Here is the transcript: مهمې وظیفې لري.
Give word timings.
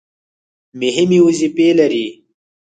مهمې 0.79 1.19
وظیفې 1.25 1.69
لري. 1.79 2.05